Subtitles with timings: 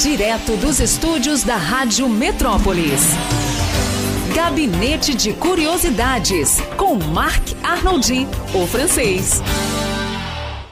[0.00, 3.02] Direto dos estúdios da Rádio Metrópolis.
[4.32, 8.24] Gabinete de Curiosidades, com Marc Arnoldi,
[8.54, 9.42] o francês.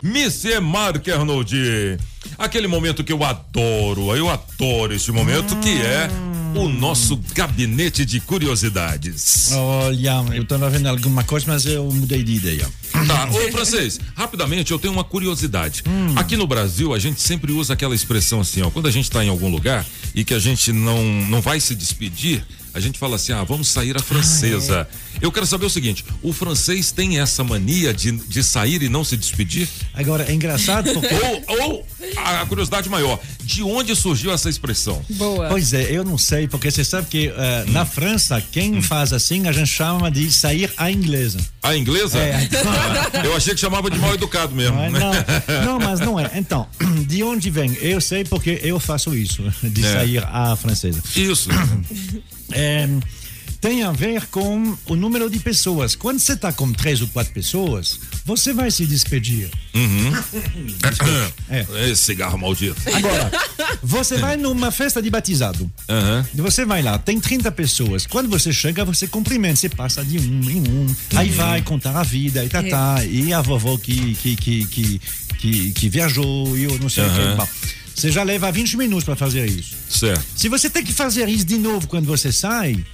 [0.01, 1.99] Monsieur Marc Arnoldi.
[2.39, 6.09] Aquele momento que eu adoro, eu adoro este momento que é
[6.55, 9.53] o nosso gabinete de curiosidades.
[9.53, 12.69] Olha, eu estava vendo alguma coisa, mas eu mudei de ideia.
[13.07, 15.83] Tá, ô francês, rapidamente eu tenho uma curiosidade.
[16.15, 19.25] Aqui no Brasil a gente sempre usa aquela expressão assim, ó, quando a gente está
[19.25, 22.45] em algum lugar e que a gente não não vai se despedir,
[22.77, 24.87] a gente fala assim, ah, vamos sair a francesa.
[25.19, 29.03] Eu quero saber o seguinte, o francês tem essa mania de, de sair e não
[29.03, 29.67] se despedir?
[29.95, 31.15] Agora, é engraçado porque.
[31.49, 35.03] Ou, ou a curiosidade maior, de onde surgiu essa expressão?
[35.11, 35.49] Boa.
[35.49, 39.47] Pois é, eu não sei, porque você sabe que eh, na França, quem faz assim,
[39.49, 41.39] a gente chama de sair à inglesa.
[41.63, 42.19] A inglesa?
[42.19, 42.49] É.
[43.27, 44.77] Eu achei que chamava de mal educado mesmo.
[44.77, 44.91] Não, é?
[44.91, 45.25] né?
[45.65, 46.31] não, não, mas não é.
[46.35, 46.67] Então,
[47.07, 47.73] de onde vem?
[47.81, 49.93] Eu sei porque eu faço isso, de É.
[49.93, 51.03] sair à francesa.
[51.15, 51.49] Isso.
[52.53, 52.89] É,
[53.61, 55.95] tem a ver com o número de pessoas.
[55.95, 59.51] Quando você está com três ou quatro pessoas, você vai se despedir.
[61.49, 61.91] É.
[61.91, 62.77] Esse cigarro maldito.
[62.93, 63.31] Agora,
[63.83, 65.71] você vai numa festa de batizado.
[65.89, 66.27] Aham.
[66.35, 68.07] Você vai lá, tem 30 pessoas.
[68.07, 70.87] Quando você chega, você cumprimenta, você passa de um em um.
[71.15, 73.05] Aí vai contar a vida e tá, tá.
[73.05, 75.01] E a vovó que, que, que, que,
[75.39, 77.37] que, que viajou e eu não sei o que.
[77.37, 77.49] Bom,
[77.97, 79.75] Você já leva 20 minutos para fazer isso.
[79.89, 80.23] Certo.
[80.37, 82.85] Se você tem que fazer isso de novo quando você sai,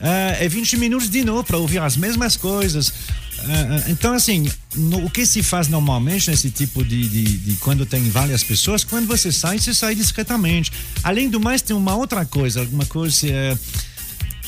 [0.00, 2.92] eh, é 20 minutos de novo para ouvir as mesmas coisas.
[3.38, 3.42] Eh,
[3.86, 7.86] eh, então, assim, no- o que se faz normalmente nesse tipo de, de, de quando
[7.86, 10.72] tem várias pessoas, quando você sai, você sai discretamente.
[11.04, 13.28] Além do mais, tem uma outra coisa, alguma coisa.
[13.28, 13.56] eh,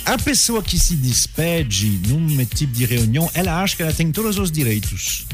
[0.05, 4.39] a pessoa que se despede num tipo de reunião, ela acha que ela tem todos
[4.39, 5.25] os direitos.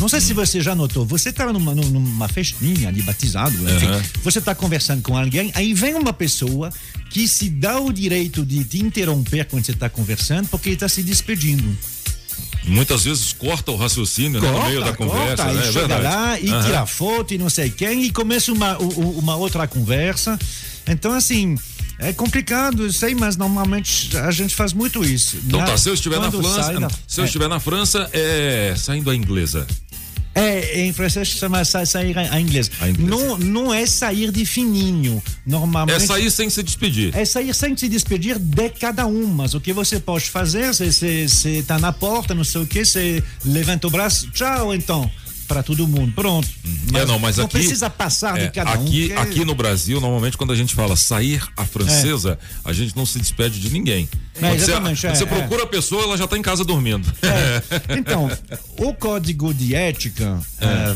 [0.00, 4.02] Não sei se você já notou, você está numa, numa festinha de batizado, enfim, Aham.
[4.24, 6.72] você está conversando com alguém, aí vem uma pessoa
[7.10, 10.88] que se dá o direito de te interromper quando você está conversando, porque ele está
[10.88, 11.76] se despedindo.
[12.64, 15.44] Muitas vezes corta o raciocínio né, no meio da conversa.
[15.44, 15.68] corta, né?
[15.68, 16.64] É chega lá e Aham.
[16.64, 20.38] tira foto e não sei quem e começa uma, uma outra conversa.
[20.86, 21.56] Então, assim,
[21.98, 25.38] é complicado, eu sei, mas normalmente a gente faz muito isso.
[25.46, 26.76] Então Na- tá, se eu estiver na França, sai
[27.06, 27.26] se eu é.
[27.26, 29.66] estiver na França, é saindo a inglesa.
[30.34, 32.70] É, em francês chama sa- sair a inglês.
[32.80, 32.86] A.
[32.98, 35.20] Não, não é sair de fininho.
[35.44, 35.96] Normalmente.
[35.96, 37.16] É sair sem se despedir.
[37.16, 41.24] É sair sem se despedir de cada um, mas o que você pode fazer, você
[41.58, 45.10] está na porta, não sei o que, você levanta o braço, tchau então,
[45.50, 46.48] para todo mundo, pronto.
[46.94, 47.54] é, não, mas não aqui.
[47.58, 48.84] precisa passar é, de cada um.
[48.84, 52.96] aqui, que- aqui no Brasil, normalmente, quando a gente fala sair a francesa, a gente
[52.96, 54.08] não se despede de ninguém.
[54.40, 55.26] É, você, exatamente, é, você é.
[55.26, 57.12] procura a pessoa, ela já está em casa dormindo.
[57.20, 57.60] É.
[57.98, 58.30] Então,
[58.78, 60.40] o código de ética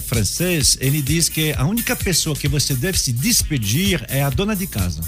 [0.06, 4.54] francês, ele diz que a única pessoa que você deve se despedir é a dona
[4.54, 5.00] de casa.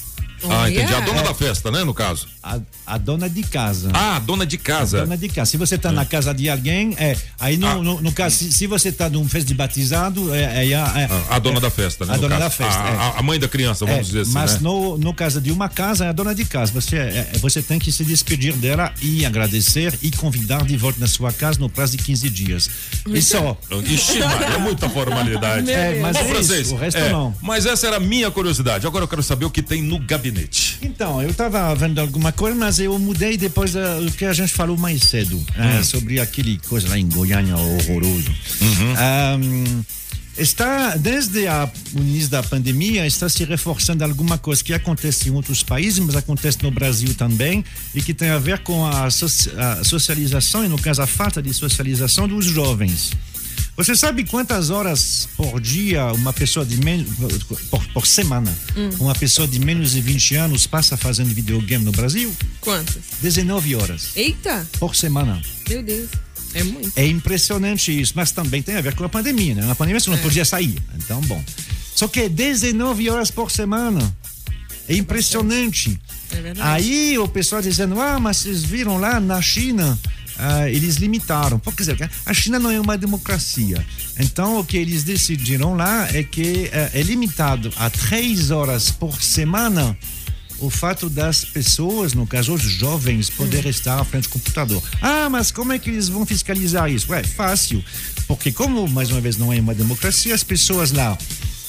[0.49, 0.93] Ah, entendi.
[0.95, 2.29] A dona da festa, né, no caso.
[2.43, 3.91] A, a dona de casa.
[3.93, 5.01] Ah, a dona de casa.
[5.01, 5.51] Dona de casa.
[5.51, 7.17] Se você está na casa de alguém, é.
[7.39, 7.75] Aí no, Ah.
[7.77, 11.09] no, no caso, se, se você está num festa de batizado, é, é, a- é-
[11.31, 12.15] A, a dona da festa, né?
[12.15, 12.41] A dona caso.
[12.45, 12.97] da festa, A, é.
[12.97, 14.33] a- a mãe da criança, vamos É, dizer assim.
[14.33, 14.59] mas né?
[14.63, 16.73] no, no caso de uma casa, é a dona de casa.
[16.73, 21.01] Você, é, é, você tem que se despedir dela e agradecer e convidar de volta
[21.01, 22.69] na sua casa no prazo de 15 dias.
[23.09, 23.57] E só.
[23.87, 25.71] Ixi, é muita formalidade.
[25.71, 27.35] É, mas é isso, francês, o resto é, não.
[27.43, 28.87] Mas essa era a minha curiosidade.
[28.87, 30.26] Agora eu quero saber o que tem no gabinete.
[30.83, 34.77] Então, eu estava vendo alguma coisa, mas eu mudei depois do que a gente falou
[34.77, 38.31] mais cedo, eh, sobre aquele coisa lá em Goiânia horroroso.
[38.99, 39.83] Ahm,
[40.39, 45.33] está, desde a- o início da pandemia, está se reforçando alguma coisa que acontece em
[45.33, 49.51] outros países, mas acontece no Brasil também, e que tem a ver com a, soci-
[49.57, 53.13] a socialização, e no caso a falta de socialização dos jovens.
[53.77, 57.09] Você sabe quantas horas por dia uma pessoa de menos
[57.71, 58.57] por, por semana
[58.99, 62.35] uma pessoa de menos de 20 anos passa fazendo videogame no Brasil?
[62.61, 63.03] Quantas?
[63.21, 65.41] 19 horas Eita, por semana.
[65.69, 66.09] meu Deus.
[66.55, 66.93] É muito.
[66.97, 69.67] É impressionante isso, mas também tem a ver com a pandemia, né?
[69.67, 70.83] Na pandemia você não podia sair.
[70.95, 71.45] Então, bom.
[71.95, 74.17] Só que é 19 horas por semana.
[74.89, 76.01] É impressionante.
[76.31, 76.61] É verdade.
[76.69, 79.99] Aí o pessoal dizendo, ah, mas vocês viram lá na China,
[80.39, 81.59] ah, eles limitaram.
[81.59, 83.85] Por dizer, a China não é uma democracia.
[84.19, 89.23] Então o que eles decidiram lá é que eh, é limitado a três horas por
[89.23, 89.97] semana
[90.59, 94.83] o fato das pessoas, no caso os jovens, poderem estar à frente do computador.
[95.03, 97.13] Ah, mas como é que eles vão fiscalizar isso?
[97.13, 97.85] Ué, fácil.
[98.27, 101.17] Porque como, mais uma vez, não é uma democracia, as pessoas lá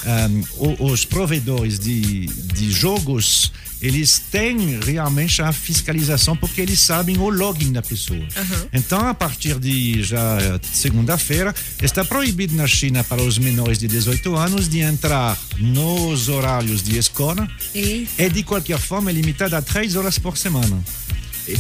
[0.05, 3.51] um, os provedores de, de jogos
[3.81, 8.19] eles têm realmente a fiscalização porque eles sabem o login da pessoa.
[8.19, 8.67] Uhum.
[8.73, 14.35] Então, a partir de já segunda-feira, está proibido na China para os menores de 18
[14.35, 19.61] anos de entrar nos horários de escola e, e de qualquer forma é limitado a
[19.61, 20.83] 3 horas por semana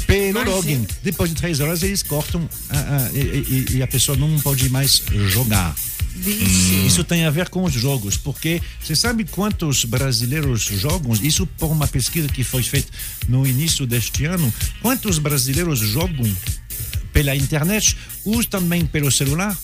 [0.05, 0.85] pelo login.
[1.01, 5.01] Depois de três horas eles cortam uh, e, e, e, a pessoa não pode mais
[5.29, 5.73] jogar.
[6.25, 6.85] Hum.
[6.85, 11.13] Isso tem a ver com os jogos, porque você sabe quantos brasileiros jogam?
[11.21, 12.91] Isso por uma pesquisa que foi feita
[13.27, 14.51] no início deste ano.
[14.81, 16.25] Quantos brasileiros jogam
[17.13, 19.57] pela internet ou também pelo celular?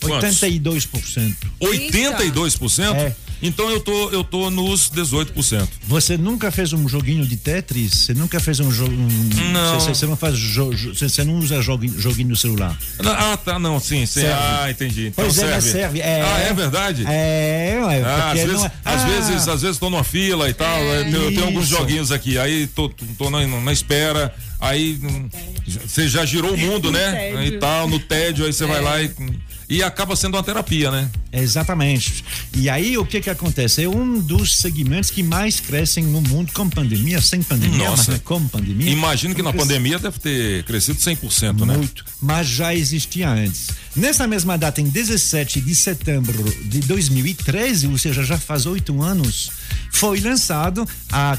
[0.00, 0.40] Quantos?
[0.40, 1.34] 82%.
[1.60, 2.94] 82%?
[2.94, 3.16] É.
[3.42, 5.68] Então eu tô, eu tô nos 18%.
[5.86, 8.06] Você nunca fez um joguinho de Tetris?
[8.06, 8.92] Você nunca fez um jogo.
[8.92, 9.80] Um, não.
[9.80, 12.76] Você, não faz você, não usa joguinho, joguinho no celular.
[13.04, 14.20] Ah, tá, não, sim, sim.
[14.20, 14.34] Serve.
[14.34, 15.06] Ah, entendi.
[15.08, 15.54] Então pois serve.
[15.54, 16.00] é, serve.
[16.00, 17.04] É, ah, é verdade?
[17.06, 20.78] É, é ah, às, vezes, é, às vezes, às vezes tô numa fila e tal.
[20.78, 25.28] É, eu, tenho alguns joguinhos aqui, aí tô, tô na, na espera aí hum,
[25.86, 27.46] você já girou o mundo, né?
[27.46, 28.66] E tal, no tédio, aí você é.
[28.66, 29.10] vai lá e
[29.70, 31.08] e acaba sendo uma terapia, né?
[31.32, 32.24] Exatamente.
[32.56, 33.84] E aí o que que acontece?
[33.84, 38.10] É um dos segmentos que mais crescem no mundo com pandemia, sem pandemia, Nossa.
[38.10, 38.90] mas com pandemia.
[38.90, 41.76] Imagino que na pandemia deve ter crescido 100%, né?
[41.76, 43.68] Muito, mas já existia antes.
[43.94, 49.50] Nessa mesma data, em 17 de setembro de 2013, ou seja, já faz oito anos,
[49.92, 51.38] foi lançado a, a,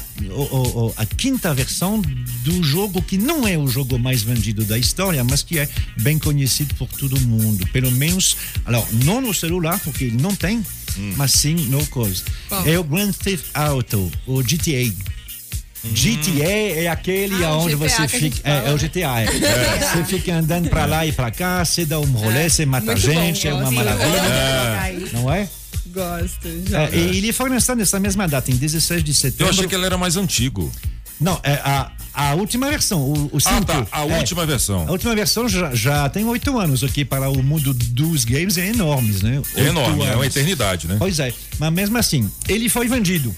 [0.96, 2.00] a, quinta versão
[2.44, 5.68] do jogo que não é o jogo mais vendido da história, mas que é
[6.00, 7.66] bem conhecido por todo mundo.
[7.72, 8.21] Pelo menos,
[8.64, 10.58] alors, não no celular, porque não tem,
[10.98, 11.14] hum.
[11.16, 12.22] mas sim no coisa.
[12.64, 14.92] É o Grand Theft Auto, o GTA.
[15.84, 18.38] GTA é aquele ah, onde você fica.
[18.48, 19.20] É, é, o GTA.
[19.20, 19.26] É.
[19.42, 19.78] É.
[19.78, 22.48] Você fica andando pra lá e pra cá, você dá um rolê, é.
[22.48, 25.10] você mata Muito gente, bom, é uma maravilha.
[25.12, 25.48] Não é?
[25.86, 26.48] Gosto.
[26.68, 26.84] Já.
[26.84, 29.46] É, e ele foi lançado nessa mesma data, em 16 de setembro.
[29.46, 30.70] Eu achei que ele era mais antigo.
[31.22, 34.86] Não, é a, a última versão, o, o Ah, tá, a é, última versão.
[34.86, 38.68] A última versão já, já tem oito anos aqui para o mundo dos games, é
[38.68, 39.40] enorme, né?
[39.56, 40.12] É enorme, anos.
[40.12, 40.96] é uma eternidade, né?
[40.98, 43.34] Pois é, mas mesmo assim, ele foi vendido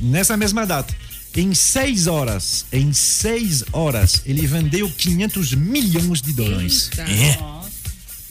[0.00, 0.94] nessa mesma data.
[1.34, 6.90] Em seis horas, em seis horas, ele vendeu 500 milhões de dólares.
[6.98, 7.38] É.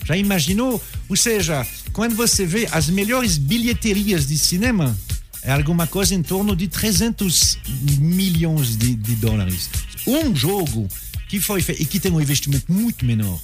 [0.06, 0.82] Já imaginou?
[1.10, 4.96] Ou seja, quando você vê as melhores bilheterias de cinema,
[5.44, 7.58] é alguma coisa em torno de 300
[8.00, 9.70] milhões de, de dólares.
[10.06, 10.88] Um jogo
[11.28, 13.40] que foi feito e que tem um investimento muito menor.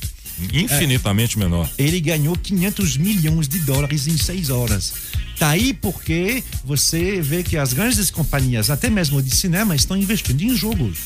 [0.53, 1.69] Infinitamente é, menor.
[1.77, 4.93] Ele ganhou 500 milhões de dólares em seis horas.
[5.39, 10.41] Tá aí porque você vê que as grandes companhias, até mesmo de cinema, estão investindo
[10.41, 10.97] em jogos.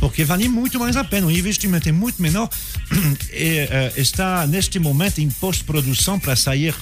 [0.00, 1.26] Porque vale muito mais a pena.
[1.26, 2.48] O investimento é muito menor.
[3.32, 6.74] E, uh, está neste momento em pós-produção para sair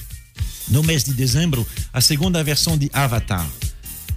[0.69, 3.47] no mês de dezembro a segunda versão de Avatar.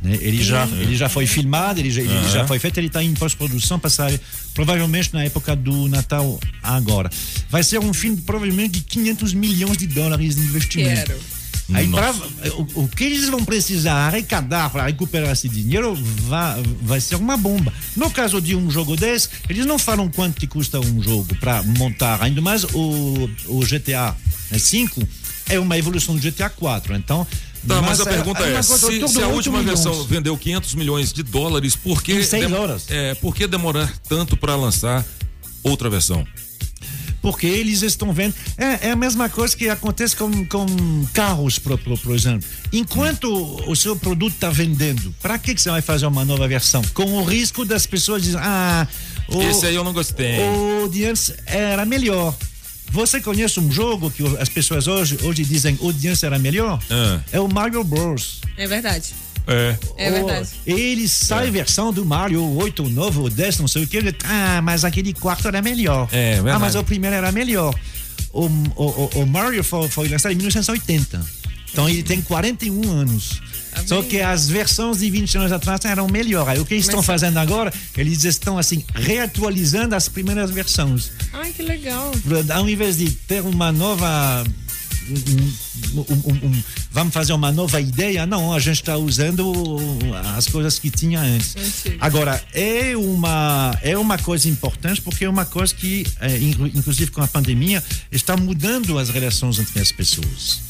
[0.02, 0.18] Né?
[0.20, 3.12] Ele, já, ele já foi filmado, ele já, ele já foi feito, ele está em
[3.14, 4.20] pós-produção para sair
[4.54, 7.10] provavelmente na época do Natal agora.
[7.48, 11.06] Vai ser um filme provavelmente de 500 milhões de dólares de investimento.
[11.06, 11.40] Quero.
[11.72, 12.12] Aí pra,
[12.56, 15.94] o, o, que eles vão precisar arrecadar para recuperar esse dinheiro
[16.26, 17.72] vai, vai ser uma bomba.
[17.96, 21.62] No caso de um jogo desse, eles não falam quanto que custa um jogo para
[21.62, 22.22] montar.
[22.22, 24.16] Ainda mais o, o GTA
[24.52, 25.00] 5
[25.50, 26.94] é uma evolução do GTA 4.
[26.96, 27.26] Então,
[27.66, 29.84] Tá, mas, mas, a pergunta é, é se, se, a última milhões.
[29.84, 32.86] versão vendeu 500 milhões de dólares, por que, em seis horas.
[32.88, 35.04] É, por que demorar tanto para lançar
[35.62, 36.26] outra versão?
[37.22, 38.34] porque eles estão vendo.
[38.56, 40.66] É, é a mesma coisa que acontece com, com
[41.12, 42.48] carros, por, por, por exemplo.
[42.72, 43.30] Enquanto
[43.68, 46.82] o seu produto está vendendo, para que, que você vai fazer uma nova versão?
[46.94, 48.86] Com o risco das pessoas dizerem, ah,
[49.28, 50.38] o, esse aí eu não gostei.
[50.40, 52.34] O antes era melhor.
[52.90, 56.80] Você conhece um jogo que as pessoas hoje, hoje dizem o antes era melhor?
[56.90, 57.20] Ah.
[57.30, 58.40] É o Mario Bros.
[58.56, 59.14] É verdade.
[59.46, 59.76] É.
[59.96, 60.48] É verdade.
[60.66, 61.50] Ele sai é.
[61.50, 63.96] versão do Mario 8, novo, 10, não sei o que.
[63.96, 66.08] Ele, ah, mas aquele quarto era melhor.
[66.12, 66.56] É, verdade.
[66.56, 67.74] Ah, mas o primeiro era melhor.
[68.32, 71.24] O, o, o Mario foi, foi lançado em 1980.
[71.72, 73.40] Então ele tem 41 anos.
[73.72, 73.86] Amém.
[73.86, 76.60] Só que as versões de 20 anos atrás eram melhores.
[76.60, 77.72] O que eles estão fazendo agora?
[77.96, 81.10] Eles estão assim reatualizando as primeiras versões.
[81.32, 82.12] Ai, que legal.
[82.54, 84.44] Ao invés de ter uma nova
[85.94, 88.26] um, um, um, vamos fazer uma nova ideia.
[88.26, 89.52] Não, a gente está usando
[90.36, 91.54] as coisas que tinha antes.
[92.00, 97.22] Agora, é uma, é uma coisa importante porque é uma coisa que, é, inclusive com
[97.22, 100.60] a pandemia, está mudando as relações entre as pessoas.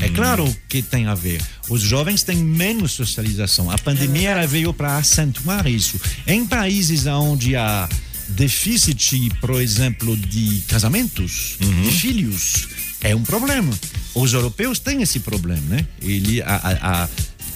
[0.00, 0.12] É hum.
[0.14, 1.40] claro que tem a ver.
[1.68, 3.70] Os jovens têm menos socialização.
[3.70, 6.00] A pandemia ela veio para acentuar isso.
[6.26, 7.88] Em países onde há
[8.28, 11.82] déficit, por exemplo, de casamentos, uhum.
[11.82, 12.68] de filhos,
[13.00, 13.72] é um problema.
[14.14, 15.86] Os europeus têm esse problema, né?
[16.00, 17.08] Ele, a, a,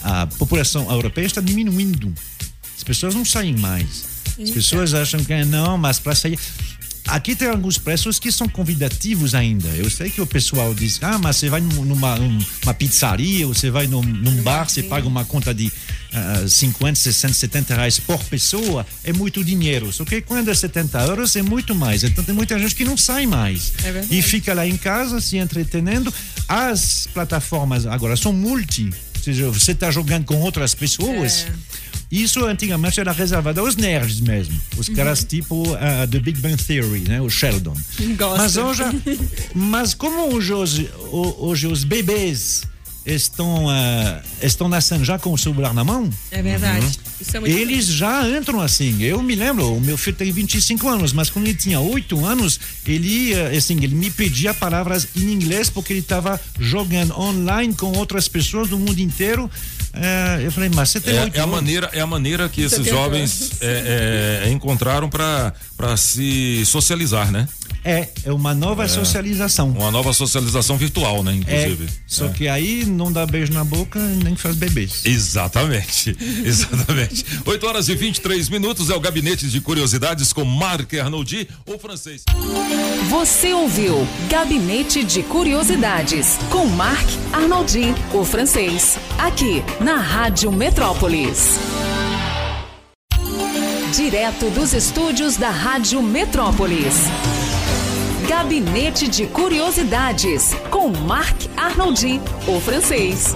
[0.05, 2.13] a, a população europeia está diminuindo.
[2.77, 4.19] As pessoas não saem mais.
[4.41, 6.39] As pessoas acham que não, mas para sair.
[7.07, 9.69] Aqui tem alguns preços que são convidativos ainda.
[9.69, 13.87] Eu sei que o pessoal diz, ah, mas você vai numa, numa pizzaria, você vai
[13.87, 18.87] num, num bar, você paga uma conta de uh, 50, 60, 70 reais por pessoa,
[19.05, 19.93] é muito dinheiro.
[19.93, 22.05] Só que quando é 70 euros é muito mais.
[22.05, 23.73] Então tem muita gente que não sai mais.
[23.85, 26.13] É e fica lá em casa se entretenendo.
[26.47, 28.91] As plataformas agora são multi.
[29.17, 31.47] Ou seja, você está jogando com outras pessoas.
[31.47, 31.53] É.
[32.11, 34.59] Isso antigamente era reservado aos nerds mesmo.
[34.77, 37.21] Os caras tipo uh, The Big Bang Theory, né?
[37.21, 37.75] O Sheldon.
[38.17, 38.39] Gosto.
[38.39, 38.83] Mas hoje,
[39.55, 42.63] mas como hoje, hoje, os bebês
[43.05, 46.87] estão, uh, estão nascendo já com o celular na mão, É verdade.
[46.87, 49.03] Isso é eles já entram assim.
[49.03, 52.59] Eu me lembro, o meu filho tem 25 anos, mas quando ele tinha 8 anos,
[52.87, 58.29] ele, assim, ele me pedia palavras em inglês porque ele estava jogando online com outras
[58.29, 59.51] pessoas do mundo inteiro.
[59.93, 61.55] Eh, eu falei, mas você tem É, 8 é a anos.
[61.55, 67.49] maneira, é a maneira que esses jovens é, é, encontraram para se socializar, né?
[67.85, 69.71] É, é uma nova socialização.
[69.71, 71.41] Uma nova socialização virtual, né?
[71.47, 71.89] É, Inclusive.
[72.07, 72.29] só É.
[72.31, 75.03] que aí não dá beijo na boca nem faz bebês.
[75.05, 77.25] Exatamente, exatamente.
[77.47, 82.25] 8 horas e 23 minutos é o Gabinete de Curiosidades com Marc Arnoldi, o francês.
[83.09, 88.99] Você ouviu Gabinete de Curiosidades com Marc Arnoldi, o francês.
[89.19, 91.59] Aqui na Rádio Metrópolis.
[93.95, 96.95] Direto dos estúdios da Rádio Metrópolis.
[98.29, 103.35] Gabinete de Curiosidades com Marc Arnoldi, o francês.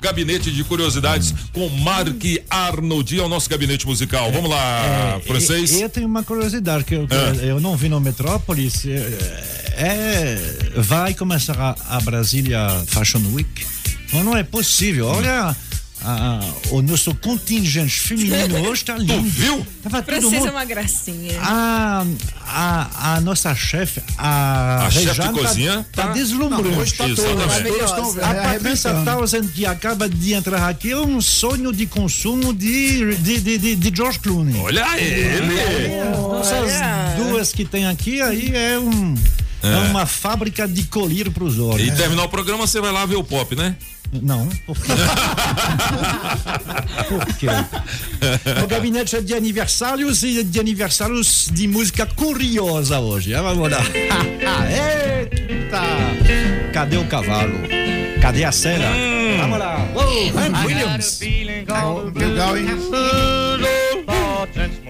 [0.00, 4.30] Gabinete de Curiosidades com Marc Arnoldi, é o nosso gabinete musical.
[4.30, 5.72] Vamos lá, francês.
[5.72, 7.34] E- Eu tenho uma curiosidade que eu, Ah.
[7.42, 8.84] eu não vi no Metrópolis.
[8.86, 8.98] É,
[9.76, 13.66] é- vai começar a, a Brasília Fashion Week.
[14.12, 15.06] Mas não é possível.
[15.06, 15.56] Olha
[16.04, 19.22] a- a- o nosso contingente feminino hoje está lindo.
[19.22, 19.66] viu?
[19.82, 20.50] Tava todo Francês é mundo.
[20.50, 21.40] uma gracinha.
[21.40, 22.04] A,
[22.46, 26.70] a, a nossa chefe, a, A chefe de Rejane, cozinha tá, tá- deslumbrando.
[26.70, 27.68] Não, hoje tá todas, Exatamente.
[27.78, 28.94] todas estão A Patrícia.
[29.04, 33.76] Townsend, que acaba de entrar aqui, é um sonho de consumo de, de, de, de,
[33.76, 34.56] de George Clooney.
[34.60, 35.94] Olha ele!
[36.40, 39.14] Essas duas que tem aqui, aí é um.
[39.64, 41.86] É, uma fábrica de colírio para os olhos.
[41.86, 43.74] E terminar o programa, você vai lá ver o pop, né?
[44.22, 44.92] Não, por quê?
[47.08, 47.46] por quê?
[48.62, 53.34] O gabinete é de aniversários e de aniversários de música curiosa hoje.
[53.34, 53.80] Ah, Vamos lá.
[54.70, 55.82] Eita!
[56.72, 57.54] Cadê o cavalo?
[58.20, 58.86] Cadê a cena?
[59.40, 59.88] Vamos lá.
[59.94, 61.20] Oh, Hank Williams.
[61.20, 62.66] Legal, hein?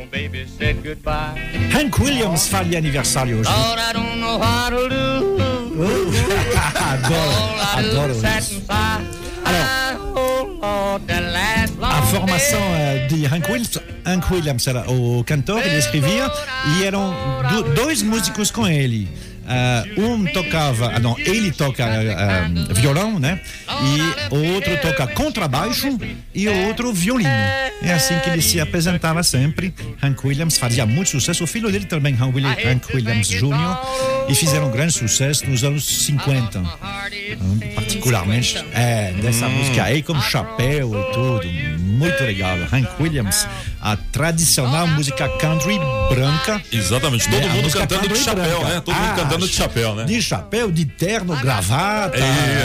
[0.04, 1.38] Since my baby said goodbye.
[1.73, 3.50] Hank Williams faria aniversário hoje.
[3.50, 5.75] Lord, I don't know how to do.
[6.75, 8.54] adoro, All I do adoro is sat isso.
[8.56, 9.20] and sigh.
[9.46, 13.04] I, oh Lord, that last long A formação day.
[13.04, 16.30] eh, de Hank Williams, Hank Williams era o cantor, ele escrevia
[16.78, 17.12] e eram
[17.50, 19.08] do- dois músicos com ele.
[19.47, 23.41] Ah, um tocava, ah, não, ele toca ah, violão, né?
[23.69, 25.99] E o outro toca contrabaixo
[26.35, 27.29] e o outro violino.
[27.83, 29.75] É assim que ele se apresentava sempre.
[30.03, 31.45] Hank Williams fazia muito sucesso.
[31.45, 35.63] O filho dele também, Hank Williams, Hank Williams Jr., e fizeram um grande sucesso nos
[35.63, 36.61] anos 50.
[36.61, 41.47] Hum, particularmente é, dessa música aí, como chapéu e tudo.
[41.79, 42.57] Muito legal.
[42.73, 43.47] Hank Williams,
[43.85, 46.61] a tradicional música country branca.
[46.73, 48.75] Exatamente, todo É, a mundo cantando de chapéu, branca.
[48.75, 48.81] né?
[48.81, 50.05] Todo mundo Ah, cantando de chapéu, né?
[50.05, 52.17] De chapéu, de terno, gravata.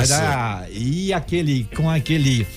[0.02, 0.14] Isso.
[0.14, 0.68] né?
[0.72, 2.48] E aquele, com aquele.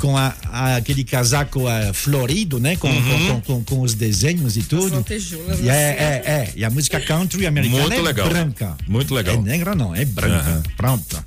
[0.00, 2.74] Com a, a- aquele casaco eh, florido, né?
[2.76, 3.40] Com, Uhum.
[3.40, 5.02] com, com, com os desenhos e tudo.
[5.08, 5.68] E é, assim.
[5.70, 6.52] é, é.
[6.56, 8.28] E a música country americana Muito é legal.
[8.28, 8.76] branca.
[8.88, 9.36] Muito legal.
[9.36, 10.34] É negra não, é branca.
[10.50, 10.62] Aham.
[10.76, 11.24] Pronto.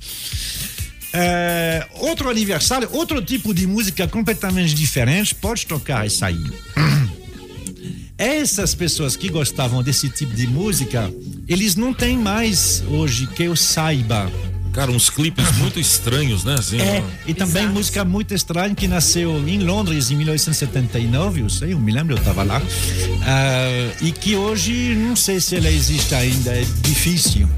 [1.12, 6.38] É, outro aniversário, outro tipo de música completamente diferente, pode tocar isso aí.
[8.16, 11.10] Essas pessoas que gostavam desse tipo de música,
[11.46, 14.30] eles não têm mais hoje, que eu saiba.
[14.72, 16.56] Cara, uns clipes muito estranhos, né?
[16.58, 17.30] Assim, É, ó.
[17.30, 17.74] e também Exato.
[17.74, 22.18] música muito estranha que nasceu em Londres em 1979, eu sei, eu me lembro, eu
[22.18, 22.60] estava lá.
[23.22, 27.48] Ah, e que hoje não sei se ela existe ainda, é difícil.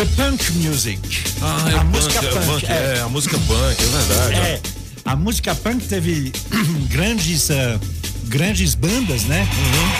[0.00, 0.98] The punk music.
[1.42, 2.46] Ah, é a punk, música é punk.
[2.46, 2.96] punk, é.
[2.96, 4.34] é, a música punk, é verdade.
[4.34, 4.60] É,
[5.04, 6.32] a música punk teve
[6.88, 7.78] grandes, ah,
[8.24, 9.46] grandes bandas, né?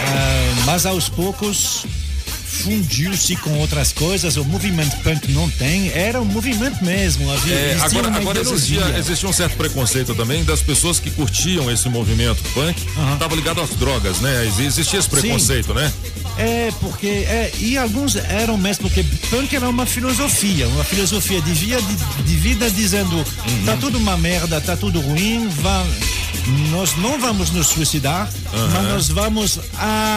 [0.06, 1.84] Ah, mas aos poucos
[2.50, 7.30] fundiu-se com outras coisas, o movimento punk não tem, era um movimento mesmo.
[7.32, 11.88] Havia, É, agora agora existia, existia um certo preconceito também das pessoas que curtiam esse
[11.88, 12.80] movimento punk,
[13.14, 14.44] estava ligado às drogas, né?
[14.46, 15.92] Ex- Existia esse preconceito, né?
[16.38, 17.06] É, porque.
[17.06, 22.22] É, e alguns eram mesmo, porque punk era uma filosofia, uma filosofia de vida, de,
[22.22, 23.64] de vida dizendo: Uhum.
[23.66, 25.86] tá tudo uma merda, tá tudo ruim, va-
[26.70, 28.30] nós não vamos nos suicidar,
[28.72, 29.58] mas nós vamos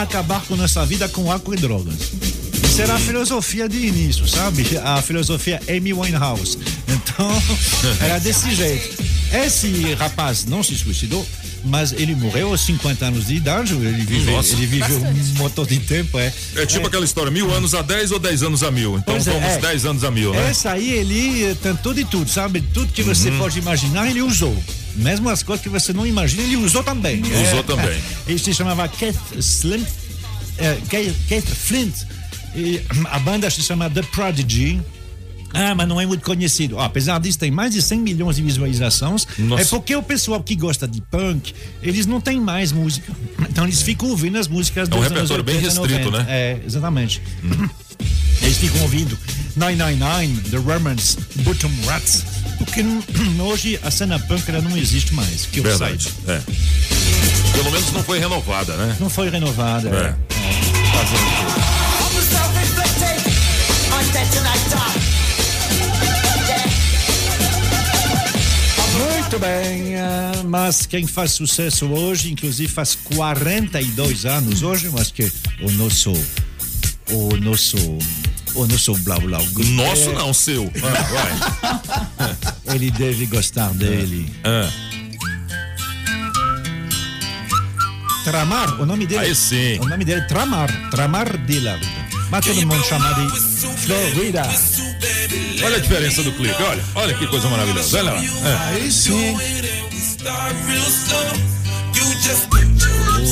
[0.02, 1.94] acabar com nossa vida com álcool e drogas.
[2.64, 4.64] Isso era a filosofia de início, sabe?
[4.82, 6.58] A filosofia Amy Winehouse.
[6.88, 7.30] Então,
[8.00, 9.02] era desse jeito.
[9.32, 11.24] Esse rapaz não se suicidou,
[11.64, 13.74] mas ele morreu aos 50 anos de idade.
[13.74, 14.52] Ele viveu, Nossa.
[14.54, 16.32] ele viveu um montão de tempo, é.
[16.56, 18.96] É tipo aquela história, mil anos a 10 ou 10 anos a mil.
[18.98, 19.58] Então Pois é, vamos é.
[19.58, 20.50] 10 anos a mil, né?
[20.50, 22.60] Essa aí ele tentou de tudo, sabe?
[22.60, 23.38] Tudo que você Uhum.
[23.38, 24.56] pode imaginar, ele usou.
[24.96, 27.20] Mesmo as coisas que você não imagina, ele usou também.
[27.22, 28.00] Usou É, também.
[28.26, 29.84] Ele se chamava Keith Slim,
[30.58, 31.94] eh, Keith, Keith Flint.
[32.54, 34.80] E a banda se chama The Prodigy.
[35.52, 36.76] Ah, mas não é muito conhecido.
[36.76, 39.26] Ó, apesar disso, tem mais de 100 milhões de visualizações.
[39.38, 39.62] Nossa.
[39.62, 43.12] É porque o pessoal que gosta de punk, eles não têm mais música.
[43.48, 46.24] Então eles ficam ouvindo as músicas É um repertório bem 80, restrito, 90.
[46.24, 46.26] né?
[46.28, 47.20] É, exatamente.
[48.42, 49.16] Eles ficam ouvindo
[49.56, 52.24] 999, The Ramones, Bottom Rats,
[52.74, 52.82] porque
[53.40, 56.12] hoje a cena punk ela não existe mais, que eu Verdade.
[56.26, 56.32] saiba.
[56.32, 57.52] É.
[57.52, 58.96] Pelo menos não foi renovada, né?
[58.98, 59.88] Não foi renovada.
[59.88, 59.92] É.
[59.92, 60.14] é.
[68.98, 75.30] Muito bem, ah, mas quem faz sucesso hoje, inclusive faz 42 anos hoje, mas que
[75.60, 76.12] o nosso,
[77.10, 77.76] o nosso,
[78.54, 79.42] o nosso Blau Blau,
[79.74, 80.70] Nosso não, seu.
[80.82, 81.02] Ah,
[82.18, 82.53] vai.
[82.74, 84.30] ele deve gostar dele.
[84.42, 84.70] Ah,
[88.24, 89.26] Tramar, o nome dele.
[89.26, 89.78] Aí sim.
[89.80, 91.86] O nome dele é Tramar, Tramar Dillard.
[92.30, 93.40] Mas todo mundo chama de
[93.82, 94.42] Florida.
[95.62, 96.82] olha a diferença do clipe, olha.
[96.94, 97.98] Olha que coisa maravilhosa.
[97.98, 98.22] Olha lá.
[98.22, 98.74] É.
[98.74, 99.36] Aí sim.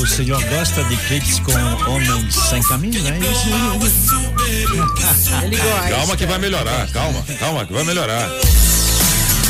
[0.00, 1.52] O senhor gosta de clipes com
[1.90, 3.48] homens sem camisa, é isso?
[5.42, 5.88] Ele gosta.
[5.88, 8.28] Calma que vai melhorar, calma, calma que vai melhorar.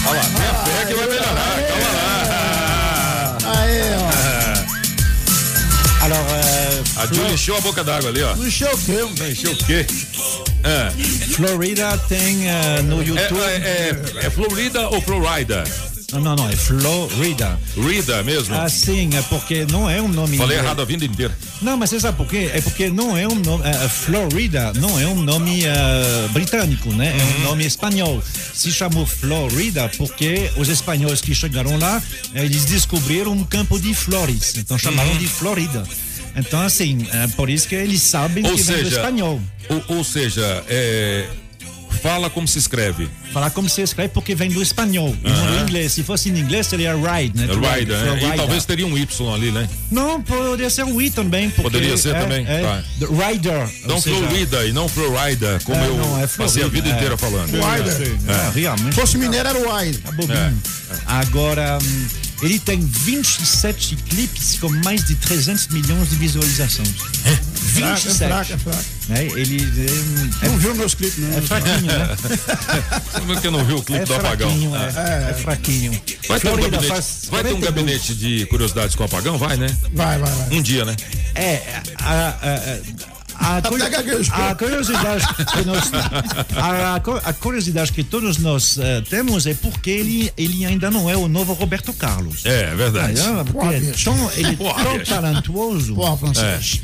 [0.07, 1.35] Olha lá, tenha fé que vai melhorar,
[1.69, 3.61] calma lá.
[3.61, 4.13] Aí, ó.
[6.05, 8.37] Alors, euh, A Julia encheu a boca d'água ali, ó.
[8.37, 9.25] Não encheu o quê?
[9.31, 9.87] Encheu o quê?
[10.65, 10.91] É,
[11.35, 13.41] Florida tem uh, no é, YouTube.
[13.41, 15.65] é, é, é Florida ou Florida?
[16.13, 17.59] Não, não, não, é Florida.
[17.77, 18.55] Rida mesmo?
[18.55, 20.37] Assim, é porque não é um nome.
[20.37, 20.65] Falei inglês.
[20.65, 21.37] errado a vida inteira.
[21.61, 22.51] Não, mas você sabe por quê?
[22.53, 23.65] É porque não é um nome.
[23.67, 27.17] eh, Florida não é um nome eh, britânico, né?
[27.19, 28.23] É um nome espanhol.
[28.53, 32.03] Se chamou Florida porque os espanhóis que chegaram lá,
[32.35, 34.55] eles descobriram um campo de flores.
[34.57, 35.83] Então chamaram de Florida.
[36.35, 39.41] Então, assim, é por isso que eles sabem Ou que vem do seja, espanhol.
[39.69, 41.27] ou, ou seja, é,
[41.93, 43.09] fala como se escreve.
[43.33, 45.93] Falar como se escreve porque vem do espanhol e não do inglês.
[45.93, 47.47] Se fosse em inglês, seria ride, né?
[47.47, 48.07] To Rida, né?
[48.19, 48.35] Florida.
[48.35, 49.69] E talvez teria um Y ali, né?
[49.91, 51.49] Não, poderia ser um I também.
[51.51, 52.85] porque Poderia ser é- também, É, tá.
[52.99, 53.69] the Rider.
[53.87, 56.93] Não seja, Florida e não Florida, como É, eu não, é passei a vida é.
[56.93, 57.55] inteira falando.
[57.57, 58.95] É, realmente.
[58.95, 59.99] Se fosse mineiro, era o Wide.
[59.99, 60.53] Tá.
[61.07, 62.07] Agora, hum,
[62.43, 66.89] ele tem 27 clipes com mais de 300 milhões de visualizações.
[67.73, 68.29] Fraco, é 27.
[68.29, 68.85] fraco, é fraco.
[69.11, 69.87] É, ele
[70.43, 71.39] é, Não viu meus clipes, não.
[71.39, 72.17] é fraquinho, né?
[73.13, 74.49] Como é que não vi o clipe É do apagão?
[74.51, 76.03] fraquinho, é, é fraquinho.
[76.29, 76.91] Vai ter, um gabinete,
[77.31, 77.65] vai ter um 42.
[77.65, 79.39] gabinete de curiosidades com o apagão?
[79.39, 79.67] Vai, né?
[79.93, 80.59] Vai, vai, vai.
[80.59, 80.95] Um dia, né?
[81.35, 81.63] É,
[81.99, 82.79] a, a, a,
[83.43, 85.91] a, a curiosidade que nós,
[86.57, 86.97] a,
[87.29, 91.29] a curiosidade que todos nós eh, temos é porque ele, ele ainda não é o
[91.29, 92.45] novo Roberto Carlos.
[92.47, 93.21] É, é verdade.
[93.21, 94.05] Ah, porque Porra, é bicho.
[94.05, 95.11] tão, ele é tão bicho.
[95.15, 95.95] talentuoso.
[95.95, 96.81] Porra, francês.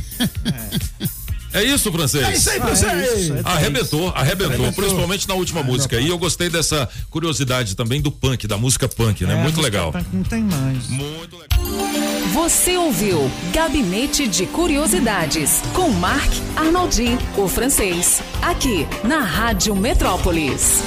[1.52, 2.26] É isso, francês?
[2.28, 3.20] É isso aí, Ah, é francês.
[3.22, 3.40] isso, é.
[3.44, 5.98] Arrebentou, arrebentou, principalmente na última música.
[5.98, 9.34] E eu gostei dessa curiosidade também do punk, da música punk, né?
[9.34, 9.94] É, Muito legal.
[10.12, 10.88] Não tem mais.
[10.88, 12.17] Muito legal.
[12.26, 20.82] Você ouviu Gabinete de Curiosidades com Marc Arnoldi, o francês, aqui na Rádio Metrópolis.